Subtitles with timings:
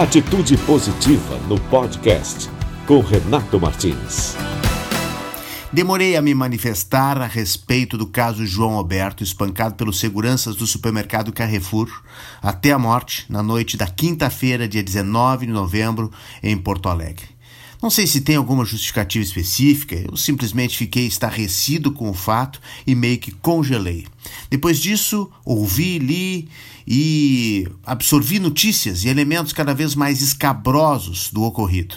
[0.00, 2.48] Atitude Positiva no podcast
[2.86, 4.34] com Renato Martins.
[5.70, 11.30] Demorei a me manifestar a respeito do caso João Alberto, espancado pelos seguranças do supermercado
[11.34, 12.02] Carrefour,
[12.40, 16.10] até a morte na noite da quinta-feira, dia 19 de novembro,
[16.42, 17.28] em Porto Alegre.
[17.82, 22.94] Não sei se tem alguma justificativa específica, eu simplesmente fiquei estarrecido com o fato e
[22.94, 24.06] meio que congelei.
[24.50, 26.48] Depois disso, ouvi, li
[26.86, 31.94] e absorvi notícias e elementos cada vez mais escabrosos do ocorrido.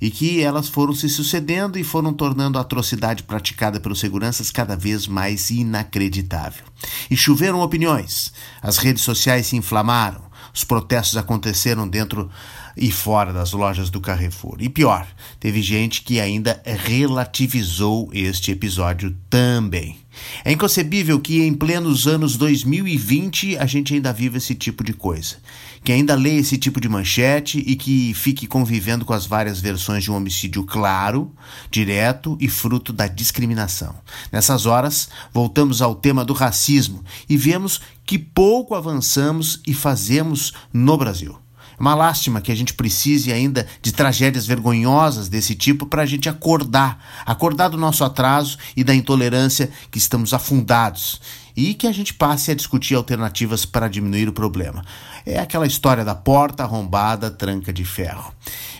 [0.00, 4.76] E que elas foram se sucedendo e foram tornando a atrocidade praticada pelos seguranças cada
[4.76, 6.64] vez mais inacreditável.
[7.10, 10.20] E choveram opiniões, as redes sociais se inflamaram,
[10.52, 12.30] os protestos aconteceram dentro
[12.76, 14.56] e fora das lojas do Carrefour.
[14.60, 15.06] E pior,
[15.38, 20.02] teve gente que ainda relativizou este episódio também.
[20.44, 25.36] É inconcebível que em plenos anos 2020 a gente ainda viva esse tipo de coisa.
[25.82, 30.04] Que ainda lê esse tipo de manchete e que fique convivendo com as várias versões
[30.04, 31.34] de um homicídio claro,
[31.70, 33.94] direto e fruto da discriminação.
[34.30, 40.96] Nessas horas, voltamos ao tema do racismo e vemos que pouco avançamos e fazemos no
[40.96, 41.41] Brasil.
[41.78, 46.06] É uma lástima que a gente precise ainda de tragédias vergonhosas desse tipo para a
[46.06, 51.20] gente acordar, acordar do nosso atraso e da intolerância que estamos afundados
[51.56, 54.84] e que a gente passe a discutir alternativas para diminuir o problema.
[55.24, 58.32] É aquela história da porta arrombada, tranca de ferro.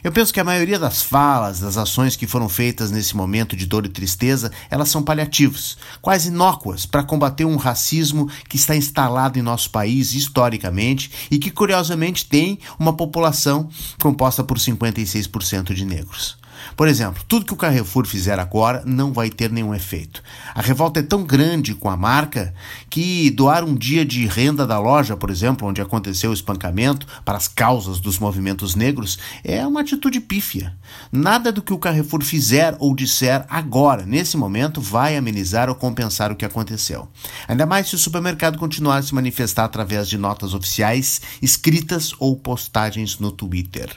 [0.02, 3.66] Eu penso que a maioria das falas, das ações que foram feitas nesse momento de
[3.66, 9.38] dor e tristeza, elas são paliativos, quase inócuas para combater um racismo que está instalado
[9.38, 13.68] em nosso país historicamente e que curiosamente tem uma população
[14.00, 16.41] composta por 56% de negros.
[16.76, 20.22] Por exemplo, tudo que o Carrefour fizer agora não vai ter nenhum efeito.
[20.54, 22.54] A revolta é tão grande com a marca
[22.88, 27.38] que doar um dia de renda da loja, por exemplo, onde aconteceu o espancamento, para
[27.38, 30.74] as causas dos movimentos negros, é uma atitude pífia.
[31.10, 36.30] Nada do que o Carrefour fizer ou disser agora, nesse momento, vai amenizar ou compensar
[36.30, 37.08] o que aconteceu.
[37.48, 42.36] Ainda mais se o supermercado continuar a se manifestar através de notas oficiais, escritas ou
[42.36, 43.90] postagens no Twitter.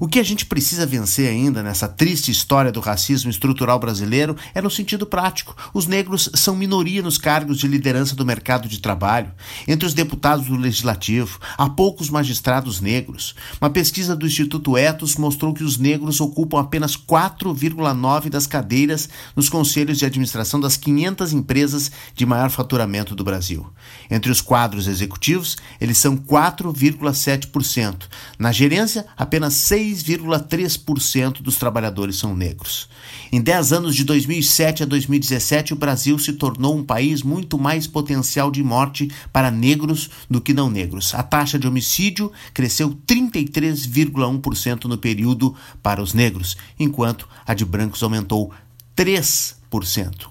[0.00, 4.62] O que a gente precisa vencer ainda nessa triste história do racismo estrutural brasileiro é
[4.62, 5.56] no sentido prático.
[5.74, 9.30] Os negros são minoria nos cargos de liderança do mercado de trabalho.
[9.66, 13.34] Entre os deputados do legislativo, há poucos magistrados negros.
[13.60, 19.48] Uma pesquisa do Instituto Etos mostrou que os negros ocupam apenas 4,9 das cadeiras nos
[19.48, 23.66] conselhos de administração das 500 empresas de maior faturamento do Brasil.
[24.10, 28.02] Entre os quadros executivos, eles são 4,7%.
[28.38, 31.71] Na gerência, apenas 6,3% dos trabalhadores
[32.12, 32.88] são negros.
[33.30, 37.86] Em 10 anos de 2007 a 2017, o Brasil se tornou um país muito mais
[37.86, 41.14] potencial de morte para negros do que não negros.
[41.14, 48.02] A taxa de homicídio cresceu 33,1% no período para os negros, enquanto a de brancos
[48.02, 48.52] aumentou
[48.96, 49.61] 3%.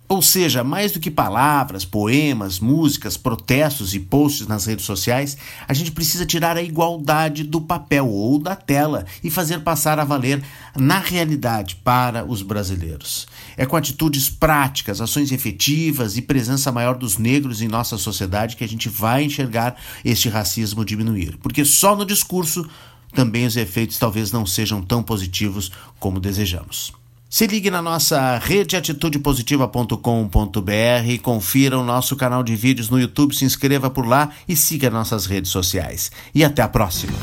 [0.08, 5.36] Ou seja, mais do que palavras, poemas, músicas, protestos e posts nas redes sociais,
[5.68, 10.04] a gente precisa tirar a igualdade do papel ou da tela e fazer passar a
[10.04, 10.44] valer
[10.76, 13.28] na realidade para os brasileiros.
[13.58, 18.64] É com atitudes práticas, ações efetivas e presença maior dos negros em nossa sociedade que
[18.64, 19.76] a gente vai enxergar
[20.06, 21.38] este racismo diminuir.
[21.42, 22.70] Porque só no discurso
[23.14, 27.01] também os efeitos talvez não sejam tão positivos como desejamos.
[27.32, 33.46] Se ligue na nossa rede atitudepositiva.com.br, confira o nosso canal de vídeos no YouTube, se
[33.46, 36.12] inscreva por lá e siga nossas redes sociais.
[36.36, 37.18] E até a próxima.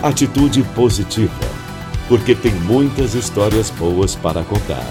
[0.00, 1.32] Atitude Positiva,
[2.06, 4.86] porque tem muitas histórias boas para contar.